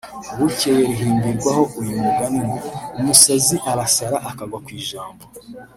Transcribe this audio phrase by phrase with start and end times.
[0.37, 2.57] Bukeye rihimbirwaho uyu mugani ngo
[2.99, 5.23] «Umusazi arasara akagwa kw’ijambo»